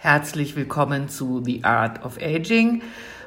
[0.00, 2.82] Herzlich willkommen zu The Art of Aging.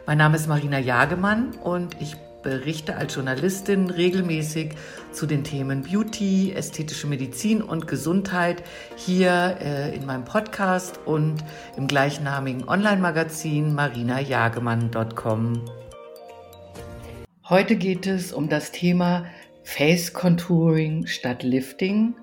[0.07, 4.75] Mein Name ist Marina Jagemann und ich berichte als Journalistin regelmäßig
[5.11, 8.63] zu den Themen Beauty, ästhetische Medizin und Gesundheit
[8.95, 11.43] hier äh, in meinem Podcast und
[11.75, 15.65] im gleichnamigen Online-Magazin marinajagemann.com.
[17.49, 19.25] Heute geht es um das Thema
[19.63, 22.15] Face Contouring statt Lifting.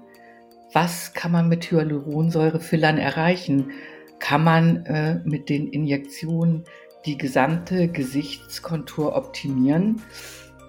[0.73, 3.73] Was kann man mit Hyaluronsäurefillern erreichen?
[4.19, 6.65] Kann man äh, mit den Injektionen
[7.07, 10.03] die gesamte Gesichtskontur optimieren?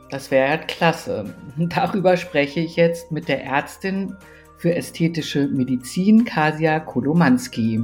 [0.09, 1.35] Das wäre ja klasse.
[1.57, 4.15] Darüber spreche ich jetzt mit der Ärztin
[4.57, 7.81] für ästhetische Medizin, Kasia Kolomanski.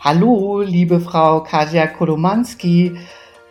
[0.00, 2.96] Hallo, liebe Frau Kasia Kolomanski.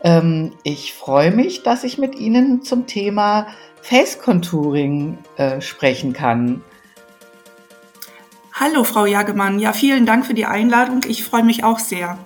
[0.03, 3.47] Ähm, ich freue mich, dass ich mit Ihnen zum Thema
[3.81, 6.61] Face Contouring äh, sprechen kann.
[8.59, 9.59] Hallo, Frau Jagemann.
[9.59, 11.01] Ja, vielen Dank für die Einladung.
[11.07, 12.17] Ich freue mich auch sehr.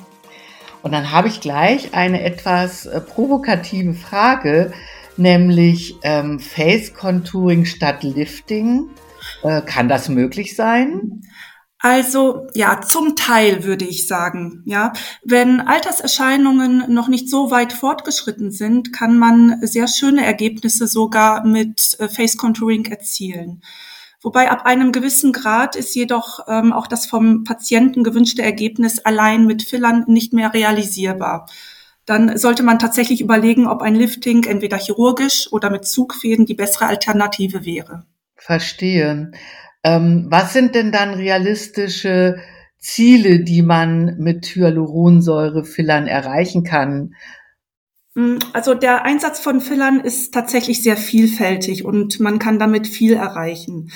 [0.81, 4.71] Und dann habe ich gleich eine etwas äh, provokative Frage,
[5.17, 8.87] nämlich ähm, Face Contouring statt Lifting.
[9.43, 11.21] Äh, kann das möglich sein?
[11.79, 14.63] Also ja, zum Teil würde ich sagen.
[14.65, 14.93] Ja,
[15.25, 21.97] wenn Alterserscheinungen noch nicht so weit fortgeschritten sind, kann man sehr schöne Ergebnisse sogar mit
[21.99, 23.61] äh, Face Contouring erzielen.
[24.23, 29.47] Wobei ab einem gewissen Grad ist jedoch ähm, auch das vom Patienten gewünschte Ergebnis allein
[29.47, 31.47] mit Fillern nicht mehr realisierbar.
[32.05, 36.85] Dann sollte man tatsächlich überlegen, ob ein Lifting entweder chirurgisch oder mit Zugfäden die bessere
[36.85, 38.05] Alternative wäre.
[38.35, 39.31] Verstehe.
[39.83, 42.37] Ähm, was sind denn dann realistische
[42.77, 47.15] Ziele, die man mit Hyaluronsäure-Fillern erreichen kann?
[48.15, 53.13] Mm, also der Einsatz von Fillern ist tatsächlich sehr vielfältig und man kann damit viel
[53.13, 53.91] erreichen.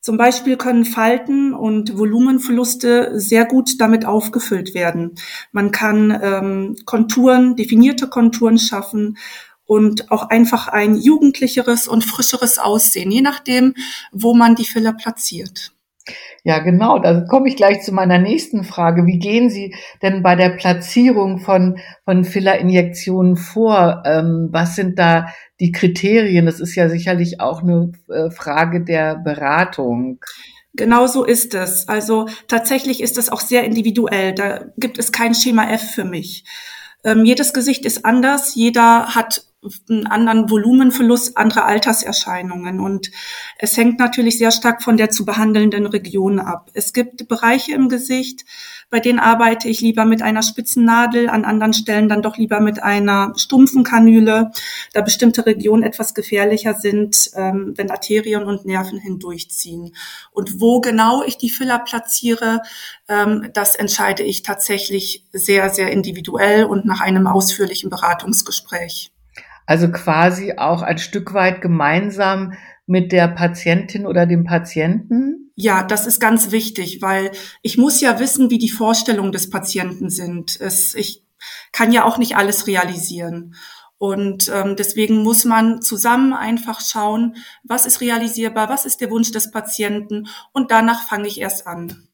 [0.00, 5.16] Zum Beispiel können Falten und Volumenverluste sehr gut damit aufgefüllt werden.
[5.50, 9.18] Man kann ähm, Konturen, definierte Konturen schaffen
[9.64, 13.74] und auch einfach ein jugendlicheres und frischeres Aussehen, je nachdem,
[14.12, 15.72] wo man die Filler platziert.
[16.44, 16.98] Ja, genau.
[16.98, 19.06] Da komme ich gleich zu meiner nächsten Frage.
[19.06, 24.02] Wie gehen Sie denn bei der Platzierung von, von Fillerinjektionen vor?
[24.06, 25.28] Ähm, was sind da
[25.58, 26.46] die Kriterien?
[26.46, 30.20] Das ist ja sicherlich auch eine äh, Frage der Beratung.
[30.74, 31.88] Genau so ist es.
[31.88, 34.34] Also tatsächlich ist es auch sehr individuell.
[34.34, 36.44] Da gibt es kein Schema F für mich.
[37.02, 38.54] Ähm, jedes Gesicht ist anders.
[38.54, 39.42] Jeder hat
[39.88, 42.80] einen anderen Volumenverlust, andere Alterserscheinungen.
[42.80, 43.10] Und
[43.58, 46.70] es hängt natürlich sehr stark von der zu behandelnden Region ab.
[46.74, 48.44] Es gibt Bereiche im Gesicht,
[48.88, 52.60] bei denen arbeite ich lieber mit einer spitzen Nadel, an anderen Stellen dann doch lieber
[52.60, 54.52] mit einer stumpfen Kanüle,
[54.92, 59.96] da bestimmte Regionen etwas gefährlicher sind, ähm, wenn Arterien und Nerven hindurchziehen.
[60.30, 62.62] Und wo genau ich die Filler platziere,
[63.08, 69.10] ähm, das entscheide ich tatsächlich sehr, sehr individuell und nach einem ausführlichen Beratungsgespräch.
[69.66, 72.54] Also quasi auch ein Stück weit gemeinsam
[72.86, 75.50] mit der Patientin oder dem Patienten?
[75.56, 77.32] Ja, das ist ganz wichtig, weil
[77.62, 80.60] ich muss ja wissen, wie die Vorstellungen des Patienten sind.
[80.60, 81.24] Es, ich
[81.72, 83.54] kann ja auch nicht alles realisieren.
[83.98, 89.32] Und ähm, deswegen muss man zusammen einfach schauen, was ist realisierbar, was ist der Wunsch
[89.32, 92.06] des Patienten und danach fange ich erst an.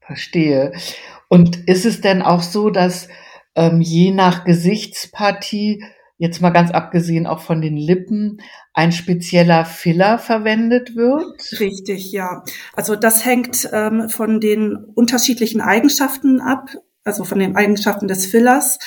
[0.00, 0.72] Verstehe.
[1.28, 3.08] Und ist es denn auch so, dass
[3.54, 5.84] ähm, je nach Gesichtspartie
[6.18, 8.40] jetzt mal ganz abgesehen auch von den Lippen,
[8.74, 11.24] ein spezieller Filler verwendet wird?
[11.58, 12.44] Richtig, ja.
[12.74, 16.70] Also das hängt ähm, von den unterschiedlichen Eigenschaften ab,
[17.04, 18.78] also von den Eigenschaften des Fillers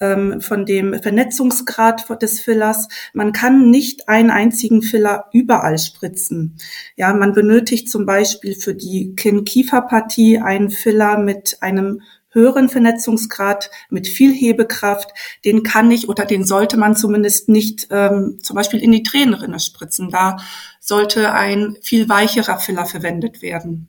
[0.00, 2.88] ähm, von dem Vernetzungsgrad des Fillers.
[3.12, 6.58] Man kann nicht einen einzigen Filler überall spritzen.
[6.96, 12.02] Ja, man benötigt zum Beispiel für die Kinn-Kiefer-Partie einen Filler mit einem
[12.36, 15.10] höheren Vernetzungsgrad mit viel Hebekraft,
[15.44, 19.58] den kann ich oder den sollte man zumindest nicht ähm, zum Beispiel in die Tränenrinne
[19.58, 20.10] spritzen.
[20.10, 20.36] Da
[20.78, 23.88] sollte ein viel weicherer Filler verwendet werden.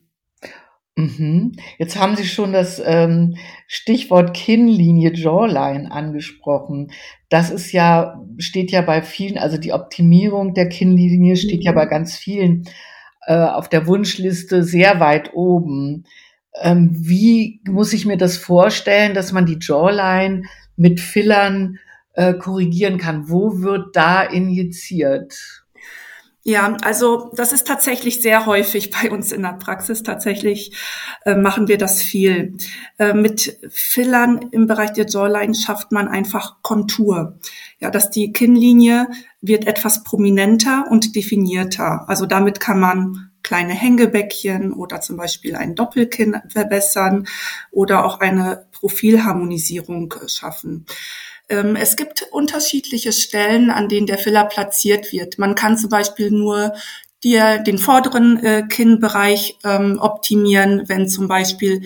[0.96, 1.52] Mhm.
[1.78, 3.36] Jetzt haben Sie schon das ähm,
[3.68, 6.92] Stichwort Kinnlinie, Jawline angesprochen.
[7.30, 11.76] Das ist ja, steht ja bei vielen, also die Optimierung der Kinnlinie steht ja mhm.
[11.76, 12.68] bei ganz vielen
[13.28, 16.06] äh, auf der Wunschliste sehr weit oben.
[16.62, 20.44] Ähm, wie muss ich mir das vorstellen, dass man die Jawline
[20.76, 21.80] mit Fillern
[22.14, 23.30] äh, korrigieren kann?
[23.30, 25.66] Wo wird da injiziert?
[26.50, 30.02] Ja, also das ist tatsächlich sehr häufig bei uns in der Praxis.
[30.02, 30.72] Tatsächlich
[31.26, 32.56] äh, machen wir das viel.
[32.98, 37.38] Äh, mit Fillern im Bereich der Jawline schafft man einfach Kontur.
[37.80, 39.08] Ja, dass die Kinnlinie
[39.42, 42.08] wird etwas prominenter und definierter.
[42.08, 47.30] Also damit kann man kleine Hängebäckchen oder zum Beispiel ein Doppelkinn verbessern
[47.72, 50.86] oder auch eine Profilharmonisierung schaffen.
[51.48, 55.40] Ähm, es gibt unterschiedliche Stellen, an denen der Filler platziert wird.
[55.40, 56.74] Man kann zum Beispiel nur
[57.24, 61.84] dir den vorderen äh, Kinnbereich ähm, optimieren, wenn zum Beispiel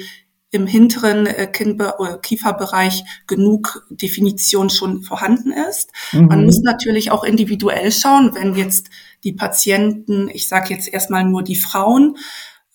[0.52, 5.92] im hinteren äh, Kieferbereich genug Definition schon vorhanden ist.
[6.12, 6.26] Mhm.
[6.28, 8.90] Man muss natürlich auch individuell schauen, wenn jetzt
[9.24, 12.18] die Patienten, ich sage jetzt erstmal nur die Frauen,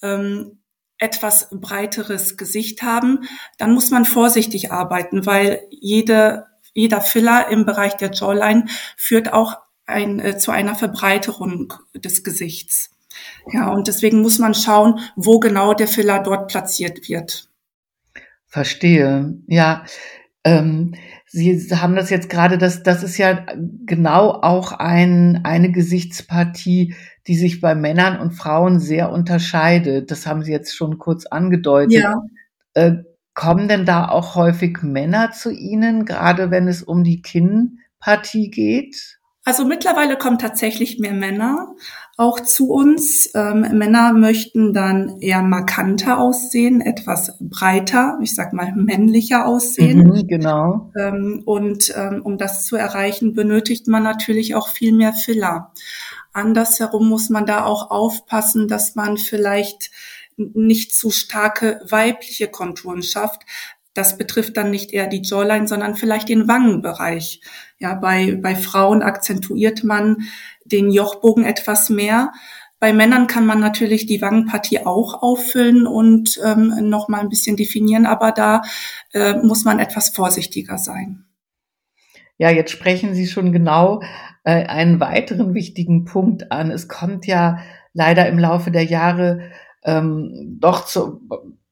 [0.02, 0.58] ähm,
[0.98, 3.28] etwas breiteres Gesicht haben,
[3.58, 8.64] dann muss man vorsichtig arbeiten, weil jede, jeder Filler im Bereich der Jawline
[8.96, 12.90] führt auch ein, äh, zu einer Verbreiterung des Gesichts.
[13.52, 17.48] Ja, und deswegen muss man schauen, wo genau der Filler dort platziert wird.
[18.56, 19.34] Verstehe.
[19.48, 19.84] Ja,
[20.42, 20.94] ähm,
[21.26, 23.44] Sie haben das jetzt gerade, das, das ist ja
[23.84, 26.94] genau auch ein, eine Gesichtspartie,
[27.26, 30.10] die sich bei Männern und Frauen sehr unterscheidet.
[30.10, 32.00] Das haben Sie jetzt schon kurz angedeutet.
[32.00, 32.22] Ja.
[32.72, 33.02] Äh,
[33.34, 39.18] kommen denn da auch häufig Männer zu Ihnen, gerade wenn es um die Kinnpartie geht?
[39.44, 41.74] Also mittlerweile kommen tatsächlich mehr Männer
[42.16, 43.30] auch zu uns.
[43.34, 50.04] Ähm, Männer möchten dann eher markanter aussehen, etwas breiter, ich sag mal männlicher aussehen.
[50.04, 50.92] Mhm, genau.
[50.98, 55.72] Ähm, und ähm, um das zu erreichen, benötigt man natürlich auch viel mehr Filler.
[56.32, 59.90] Andersherum muss man da auch aufpassen, dass man vielleicht
[60.36, 63.42] nicht zu starke weibliche Konturen schafft,
[63.96, 67.40] das betrifft dann nicht eher die Jawline, sondern vielleicht den Wangenbereich.
[67.78, 70.18] Ja, bei, bei Frauen akzentuiert man
[70.64, 72.32] den Jochbogen etwas mehr.
[72.78, 77.56] Bei Männern kann man natürlich die Wangenpartie auch auffüllen und ähm, noch mal ein bisschen
[77.56, 78.62] definieren, aber da
[79.14, 81.24] äh, muss man etwas vorsichtiger sein.
[82.38, 84.02] Ja, jetzt sprechen Sie schon genau
[84.44, 86.70] äh, einen weiteren wichtigen Punkt an.
[86.70, 87.60] Es kommt ja
[87.94, 89.40] leider im Laufe der Jahre
[89.82, 91.22] ähm, doch zu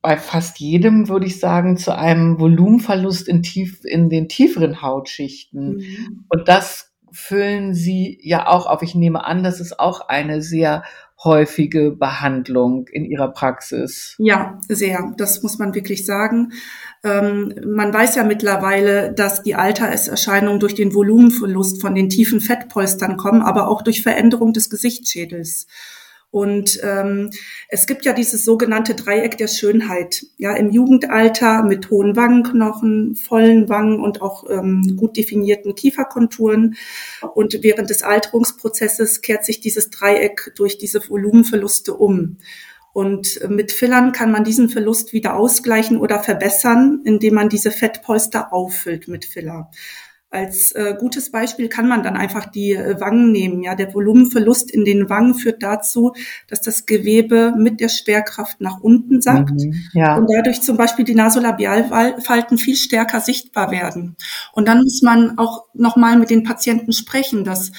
[0.05, 5.77] bei fast jedem, würde ich sagen, zu einem Volumenverlust in, tief, in den tieferen Hautschichten.
[5.79, 6.25] Mhm.
[6.29, 8.83] Und das füllen Sie ja auch auf.
[8.83, 10.83] Ich nehme an, das ist auch eine sehr
[11.25, 14.15] häufige Behandlung in Ihrer Praxis.
[14.19, 15.15] Ja, sehr.
[15.17, 16.53] Das muss man wirklich sagen.
[17.03, 23.17] Ähm, man weiß ja mittlerweile, dass die Alterserscheinungen durch den Volumenverlust von den tiefen Fettpolstern
[23.17, 25.67] kommen, aber auch durch Veränderung des Gesichtsschädels.
[26.35, 27.31] Und ähm,
[27.69, 30.27] es gibt ja dieses sogenannte Dreieck der Schönheit.
[30.37, 36.75] Ja, im Jugendalter mit hohen Wangenknochen, vollen Wangen und auch ähm, gut definierten Kieferkonturen.
[37.35, 42.39] Und während des Alterungsprozesses kehrt sich dieses Dreieck durch diese Volumenverluste um.
[42.93, 48.53] Und mit Fillern kann man diesen Verlust wieder ausgleichen oder verbessern, indem man diese Fettpolster
[48.53, 49.71] auffüllt mit Filler.
[50.35, 53.63] Als äh, gutes Beispiel kann man dann einfach die äh, Wangen nehmen.
[53.63, 56.13] Ja, der Volumenverlust in den Wangen führt dazu,
[56.49, 60.17] dass das Gewebe mit der Schwerkraft nach unten sackt mhm, ja.
[60.17, 64.17] und dadurch zum Beispiel die Nasolabialfalten viel stärker sichtbar werden.
[64.53, 67.71] Und dann muss man auch nochmal mit den Patienten sprechen, dass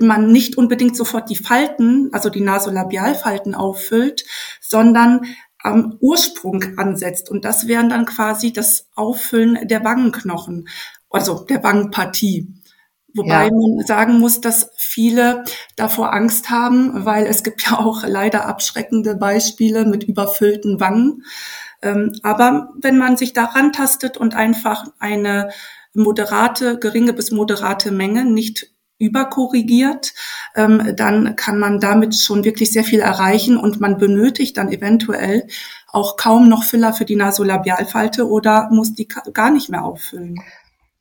[0.00, 4.24] man nicht unbedingt sofort die Falten, also die Nasolabialfalten auffüllt,
[4.60, 5.22] sondern
[5.58, 7.30] am Ursprung ansetzt.
[7.30, 10.68] Und das wären dann quasi das Auffüllen der Wangenknochen
[11.12, 12.54] also der Wangenpartie.
[13.14, 13.50] Wobei ja.
[13.50, 15.44] man sagen muss, dass viele
[15.76, 21.24] davor Angst haben, weil es gibt ja auch leider abschreckende Beispiele mit überfüllten Wangen.
[21.82, 25.50] Ähm, aber wenn man sich daran tastet und einfach eine
[25.94, 30.14] moderate, geringe bis moderate Menge nicht überkorrigiert,
[30.54, 35.48] ähm, dann kann man damit schon wirklich sehr viel erreichen und man benötigt dann eventuell
[35.88, 40.36] auch kaum noch Filler für die Nasolabialfalte oder muss die gar nicht mehr auffüllen.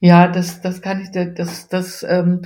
[0.02, 2.42] Ja, das, das kann ich, das, das ähm,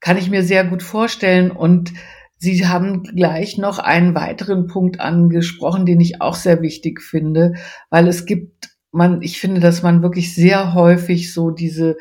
[0.00, 1.50] kann ich mir sehr gut vorstellen.
[1.50, 1.92] Und
[2.36, 7.54] Sie haben gleich noch einen weiteren Punkt angesprochen, den ich auch sehr wichtig finde,
[7.88, 11.96] weil es gibt, man, ich finde, dass man wirklich sehr häufig so diese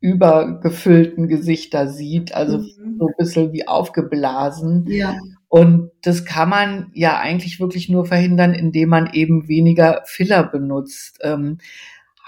[0.00, 2.96] übergefüllten Gesichter sieht, also mhm.
[2.98, 4.86] so ein bisschen wie aufgeblasen.
[4.88, 5.16] Ja.
[5.48, 11.18] Und das kann man ja eigentlich wirklich nur verhindern, indem man eben weniger Filler benutzt.
[11.22, 11.58] Ähm,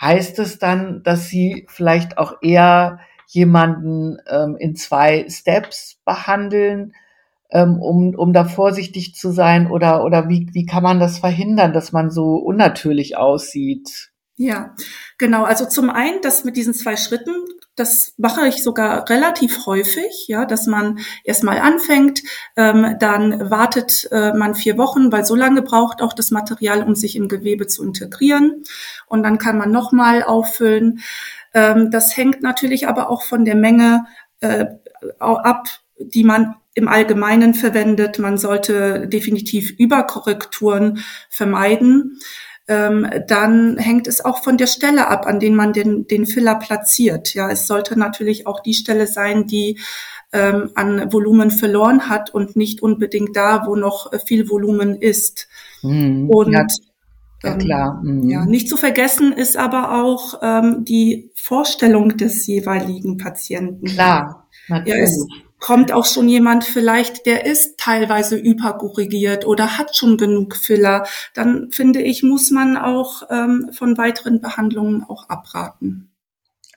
[0.00, 6.94] heißt es dann, dass Sie vielleicht auch eher jemanden ähm, in zwei Steps behandeln,
[7.50, 9.70] ähm, um, um da vorsichtig zu sein?
[9.70, 14.10] Oder, oder wie, wie kann man das verhindern, dass man so unnatürlich aussieht?
[14.36, 14.74] Ja,
[15.16, 15.44] genau.
[15.44, 17.34] Also zum einen, das mit diesen zwei Schritten,
[17.76, 22.22] das mache ich sogar relativ häufig, ja, dass man erstmal anfängt,
[22.56, 26.94] ähm, dann wartet äh, man vier Wochen, weil so lange braucht auch das Material, um
[26.94, 28.62] sich im Gewebe zu integrieren.
[29.06, 31.00] Und dann kann man nochmal auffüllen.
[31.52, 34.06] Ähm, das hängt natürlich aber auch von der Menge
[34.40, 34.66] äh,
[35.18, 38.18] ab, die man im Allgemeinen verwendet.
[38.18, 42.18] Man sollte definitiv Überkorrekturen vermeiden.
[42.66, 46.54] Ähm, dann hängt es auch von der Stelle ab, an den man den, den Filler
[46.54, 47.34] platziert.
[47.34, 49.78] Ja, es sollte natürlich auch die Stelle sein, die
[50.32, 55.48] ähm, an Volumen verloren hat und nicht unbedingt da, wo noch viel Volumen ist.
[55.82, 56.28] Mhm.
[56.30, 56.66] Und ja,
[57.44, 58.00] ja, klar.
[58.02, 58.30] Mhm.
[58.30, 63.86] Ja, nicht zu vergessen ist aber auch ähm, die Vorstellung des jeweiligen Patienten.
[63.86, 64.98] Klar, natürlich.
[64.98, 65.26] Ja, es
[65.64, 71.06] kommt auch schon jemand vielleicht, der ist teilweise überkorrigiert oder hat schon genug Filler.
[71.32, 76.12] Dann finde ich, muss man auch ähm, von weiteren Behandlungen auch abraten.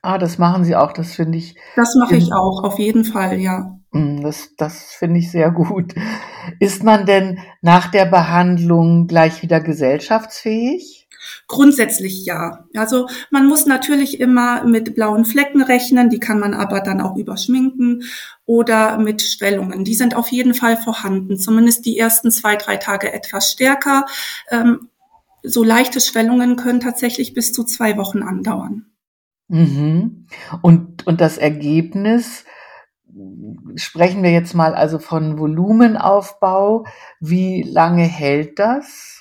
[0.01, 1.55] Ah, das machen Sie auch, das finde ich.
[1.75, 3.77] Das mache ich auch, auf jeden Fall, ja.
[3.91, 5.93] Mm, das, das finde ich sehr gut.
[6.61, 11.06] Ist man denn nach der Behandlung gleich wieder gesellschaftsfähig?
[11.47, 12.65] Grundsätzlich ja.
[12.75, 17.15] Also man muss natürlich immer mit blauen Flecken rechnen, die kann man aber dann auch
[17.15, 18.03] überschminken
[18.45, 19.83] oder mit Schwellungen.
[19.83, 24.05] Die sind auf jeden Fall vorhanden, zumindest die ersten zwei, drei Tage etwas stärker.
[24.49, 24.89] Ähm,
[25.43, 28.85] so leichte Schwellungen können tatsächlich bis zu zwei Wochen andauern.
[29.47, 30.27] Mhm.
[30.61, 32.43] Und, und das Ergebnis,
[33.75, 36.85] sprechen wir jetzt mal also von Volumenaufbau.
[37.19, 39.16] Wie lange hält das?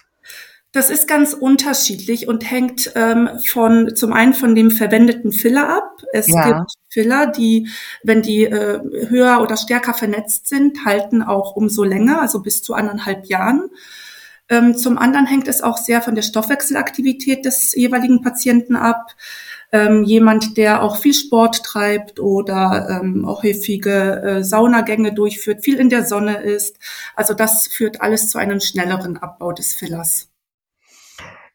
[0.77, 6.03] Das ist ganz unterschiedlich und hängt ähm, von zum einen von dem verwendeten Filler ab.
[6.13, 6.49] Es ja.
[6.49, 7.71] gibt Filler, die,
[8.03, 12.75] wenn die äh, höher oder stärker vernetzt sind, halten auch umso länger, also bis zu
[12.75, 13.71] anderthalb Jahren.
[14.51, 19.15] Ähm, zum anderen hängt es auch sehr von der Stoffwechselaktivität des jeweiligen Patienten ab
[19.73, 25.79] ähm, jemand, der auch viel Sport treibt oder ähm, auch häufige äh, Saunagänge durchführt, viel
[25.79, 26.77] in der Sonne ist.
[27.15, 30.29] Also das führt alles zu einem schnelleren Abbau des Fillers.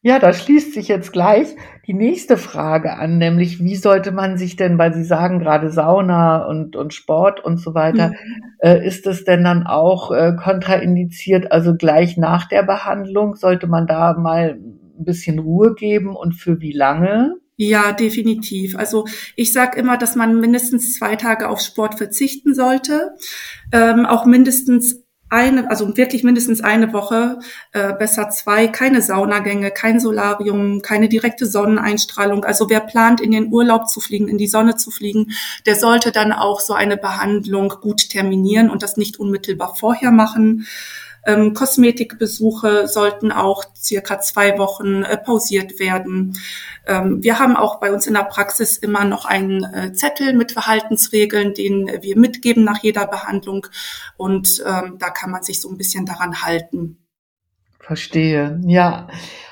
[0.03, 1.55] Ja, da schließt sich jetzt gleich
[1.85, 6.43] die nächste Frage an, nämlich wie sollte man sich denn, weil Sie sagen gerade Sauna
[6.45, 8.15] und, und Sport und so weiter, mhm.
[8.59, 13.85] äh, ist es denn dann auch äh, kontraindiziert, also gleich nach der Behandlung, sollte man
[13.85, 17.35] da mal ein bisschen Ruhe geben und für wie lange?
[17.57, 18.75] Ja, definitiv.
[18.75, 19.05] Also
[19.35, 23.11] ich sage immer, dass man mindestens zwei Tage auf Sport verzichten sollte,
[23.71, 27.39] ähm, auch mindestens eine, also wirklich mindestens eine Woche,
[27.71, 32.43] äh, besser zwei, keine Saunagänge, kein Solarium, keine direkte Sonneneinstrahlung.
[32.43, 35.31] Also wer plant, in den Urlaub zu fliegen, in die Sonne zu fliegen,
[35.65, 40.67] der sollte dann auch so eine Behandlung gut terminieren und das nicht unmittelbar vorher machen.
[41.25, 46.37] Ähm, Kosmetikbesuche sollten auch circa zwei Wochen äh, pausiert werden.
[46.87, 50.51] Ähm, wir haben auch bei uns in der Praxis immer noch einen äh, Zettel mit
[50.51, 53.67] Verhaltensregeln, den wir mitgeben nach jeder Behandlung.
[54.17, 56.97] Und ähm, da kann man sich so ein bisschen daran halten.
[57.79, 59.07] Verstehe, ja.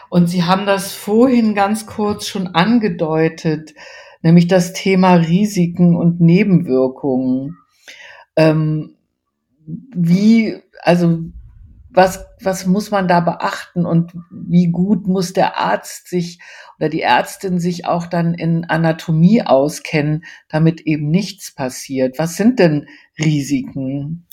[0.10, 3.76] Und Sie haben das vorhin ganz kurz schon angedeutet,
[4.22, 7.58] nämlich das Thema Risiken und Nebenwirkungen.
[8.36, 8.96] Ähm,
[9.68, 11.20] wie, also
[12.00, 16.40] was, was muss man da beachten und wie gut muss der Arzt sich
[16.78, 22.18] oder die Ärztin sich auch dann in Anatomie auskennen, damit eben nichts passiert?
[22.18, 22.88] Was sind denn
[23.18, 24.26] Risiken?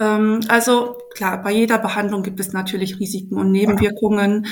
[0.00, 4.46] Ähm, also klar, bei jeder Behandlung gibt es natürlich Risiken und Nebenwirkungen.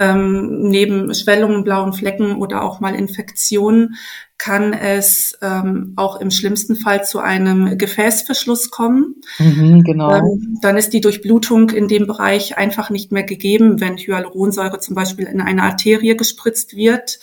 [0.00, 3.94] Ähm, neben Schwellungen, blauen Flecken oder auch mal Infektionen
[4.40, 9.16] kann es ähm, auch im schlimmsten Fall zu einem Gefäßverschluss kommen.
[9.38, 10.14] Mhm, genau.
[10.14, 14.94] Ähm, dann ist die Durchblutung in dem Bereich einfach nicht mehr gegeben, wenn Hyaluronsäure zum
[14.94, 17.20] Beispiel in eine Arterie gespritzt wird.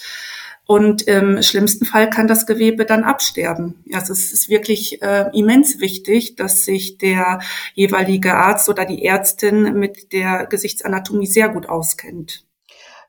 [0.68, 3.84] Und im schlimmsten Fall kann das Gewebe dann absterben.
[3.92, 7.40] Also es ist wirklich äh, immens wichtig, dass sich der
[7.74, 12.46] jeweilige Arzt oder die Ärztin mit der Gesichtsanatomie sehr gut auskennt.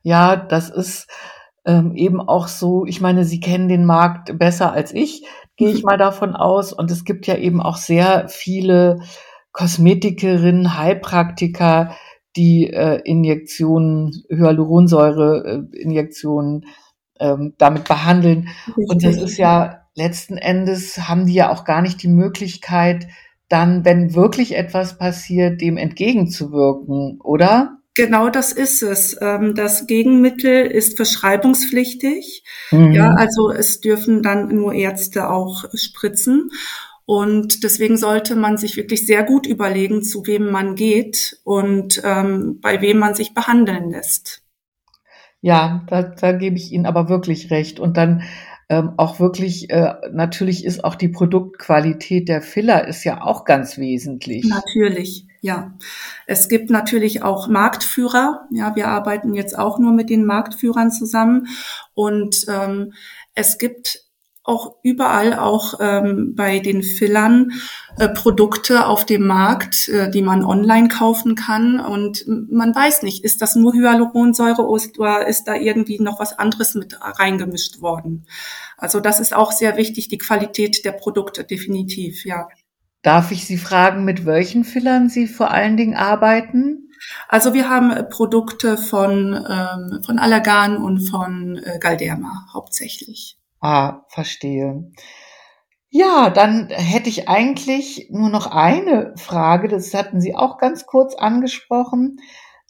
[0.03, 1.09] Ja, das ist
[1.65, 5.25] ähm, eben auch so, ich meine, Sie kennen den Markt besser als ich,
[5.57, 6.73] gehe ich mal davon aus.
[6.73, 9.01] Und es gibt ja eben auch sehr viele
[9.53, 11.95] Kosmetikerinnen, Heilpraktiker,
[12.37, 16.67] die äh, Injektionen, Hyaluronsäure-Injektionen äh,
[17.21, 18.49] ähm, damit behandeln.
[18.69, 18.89] Richtig.
[18.89, 23.09] Und das ist ja letzten Endes haben die ja auch gar nicht die Möglichkeit,
[23.49, 27.78] dann, wenn wirklich etwas passiert, dem entgegenzuwirken, oder?
[27.99, 29.17] Genau das ist es.
[29.21, 32.45] Ähm, das Gegenmittel ist verschreibungspflichtig.
[32.71, 32.93] Mhm.
[32.93, 36.51] Ja, also es dürfen dann nur Ärzte auch spritzen.
[37.07, 42.61] Und deswegen sollte man sich wirklich sehr gut überlegen, zu wem man geht und ähm,
[42.61, 44.43] bei wem man sich behandeln lässt.
[45.41, 47.81] Ja, da, da gebe ich Ihnen aber wirklich recht.
[47.81, 48.23] Und dann
[48.69, 53.77] ähm, auch wirklich, äh, natürlich ist auch die Produktqualität der Filler ist ja auch ganz
[53.79, 54.45] wesentlich.
[54.45, 55.75] Natürlich, ja.
[56.27, 58.47] Es gibt natürlich auch Marktführer.
[58.51, 61.49] Ja, wir arbeiten jetzt auch nur mit den Marktführern zusammen.
[61.95, 62.93] Und ähm,
[63.35, 64.09] es gibt
[64.49, 67.53] auch überall, auch ähm, bei den Fillern,
[67.99, 71.79] äh, Produkte auf dem Markt, äh, die man online kaufen kann.
[71.79, 76.75] Und man weiß nicht, ist das nur Hyaluronsäure oder ist da irgendwie noch was anderes
[76.75, 78.27] mit reingemischt worden?
[78.79, 82.49] Also das ist auch sehr wichtig, die Qualität der Produkte, definitiv, ja.
[83.09, 86.91] Darf ich Sie fragen, mit welchen Fillern Sie vor allen Dingen arbeiten?
[87.27, 93.39] Also wir haben Produkte von, ähm, von Allergan und von äh, Galderma hauptsächlich.
[93.63, 94.93] Ah, verstehe.
[95.89, 101.15] Ja, dann hätte ich eigentlich nur noch eine Frage, das hatten Sie auch ganz kurz
[101.15, 102.19] angesprochen,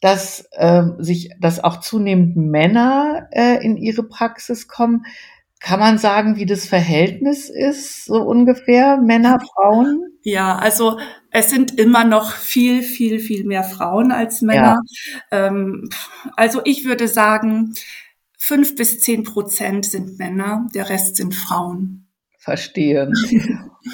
[0.01, 5.05] dass ähm, sich, dass auch zunehmend Männer äh, in Ihre Praxis kommen.
[5.61, 10.05] Kann man sagen, wie das Verhältnis ist, so ungefähr, Männer, Frauen?
[10.23, 10.99] Ja, also
[11.31, 14.79] es sind immer noch viel, viel, viel mehr Frauen als Männer.
[15.31, 15.47] Ja.
[15.49, 15.89] Ähm,
[16.37, 17.75] also ich würde sagen,
[18.39, 22.07] fünf bis zehn Prozent sind Männer, der Rest sind Frauen.
[22.39, 23.11] Verstehe.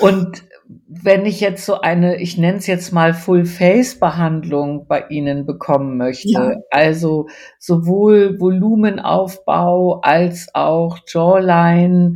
[0.00, 5.98] Und wenn ich jetzt so eine, ich nenne es jetzt mal Full-Face-Behandlung bei Ihnen bekommen
[5.98, 6.54] möchte, ja.
[6.70, 7.28] also
[7.58, 12.14] sowohl Volumenaufbau als auch Jawline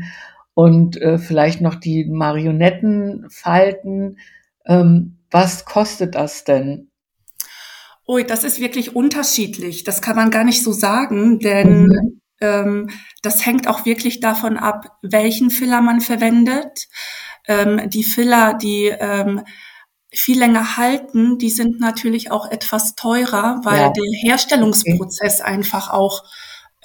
[0.55, 4.19] und äh, vielleicht noch die Marionettenfalten,
[4.67, 6.91] ähm, was kostet das denn?
[8.07, 9.85] Ui, das ist wirklich unterschiedlich.
[9.85, 12.21] Das kann man gar nicht so sagen, denn mhm.
[12.41, 12.89] ähm,
[13.23, 16.89] das hängt auch wirklich davon ab, welchen Filler man verwendet.
[17.49, 19.43] Ähm, die Filler, die ähm,
[20.11, 23.91] viel länger halten, die sind natürlich auch etwas teurer, weil ja.
[23.91, 25.51] der Herstellungsprozess okay.
[25.51, 26.25] einfach auch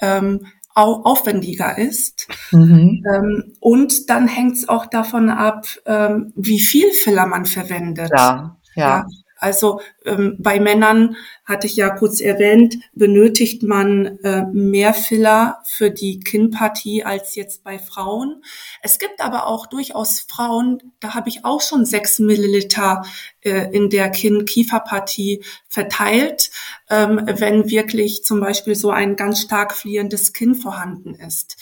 [0.00, 2.26] ähm, aufwendiger ist.
[2.50, 3.02] Mhm.
[3.12, 8.10] Ähm, und dann hängt es auch davon ab, ähm, wie viel Filler man verwendet.
[8.16, 8.88] Ja, ja.
[8.98, 9.06] ja.
[9.44, 15.90] Also ähm, bei Männern, hatte ich ja kurz erwähnt, benötigt man äh, mehr Filler für
[15.90, 18.42] die Kinnpartie als jetzt bei Frauen.
[18.80, 23.04] Es gibt aber auch durchaus Frauen, da habe ich auch schon sechs Milliliter
[23.42, 26.50] äh, in der Kinn-Kieferpartie verteilt,
[26.88, 31.58] ähm, wenn wirklich zum Beispiel so ein ganz stark fliehendes Kinn vorhanden ist.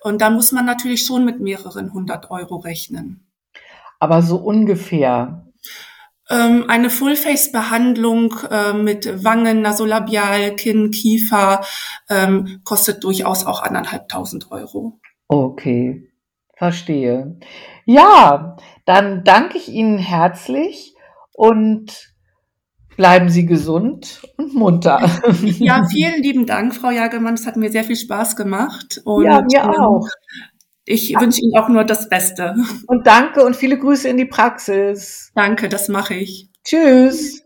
[0.00, 3.26] Und da muss man natürlich schon mit mehreren hundert Euro rechnen.
[3.98, 5.45] Aber so ungefähr
[6.28, 11.64] eine Full-Face-Behandlung äh, mit Wangen, Nasolabial, Kinn, Kiefer
[12.08, 14.98] ähm, kostet durchaus auch anderthalbtausend Euro.
[15.28, 16.10] Okay,
[16.56, 17.38] verstehe.
[17.84, 20.94] Ja, dann danke ich Ihnen herzlich
[21.32, 22.12] und
[22.96, 25.08] bleiben Sie gesund und munter.
[25.42, 27.34] Ja, vielen lieben Dank, Frau Jagemann.
[27.34, 29.00] Es hat mir sehr viel Spaß gemacht.
[29.04, 30.08] Und, ja, mir ähm, auch.
[30.86, 32.54] Ich wünsche Ihnen auch nur das Beste.
[32.86, 35.32] Und danke und viele Grüße in die Praxis.
[35.34, 36.48] Danke, das mache ich.
[36.64, 37.42] Tschüss.